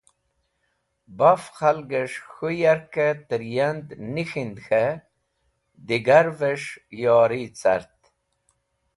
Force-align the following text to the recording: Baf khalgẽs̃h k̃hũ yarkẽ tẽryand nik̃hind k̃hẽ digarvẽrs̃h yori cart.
Baf 1.17 1.43
khalgẽs̃h 1.57 2.19
k̃hũ 2.33 2.49
yarkẽ 2.61 3.07
tẽryand 3.27 3.87
nik̃hind 4.13 4.55
k̃hẽ 4.65 5.01
digarvẽrs̃h 5.87 6.71
yori 7.01 7.43
cart. 7.59 7.97